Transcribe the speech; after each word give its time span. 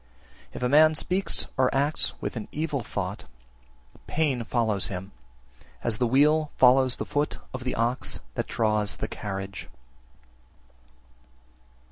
If 0.51 0.63
a 0.63 0.67
man 0.67 0.95
speaks 0.95 1.45
or 1.57 1.69
acts 1.75 2.13
with 2.19 2.35
an 2.35 2.47
evil 2.51 2.81
thought, 2.81 3.25
pain 4.07 4.43
follows 4.43 4.87
him, 4.87 5.11
as 5.83 5.99
the 5.99 6.07
wheel 6.07 6.49
follows 6.57 6.95
the 6.95 7.05
foot 7.05 7.37
of 7.53 7.63
the 7.65 7.75
ox 7.75 8.19
that 8.33 8.47
draws 8.47 8.95
the 8.95 9.07
carriage. 9.07 9.69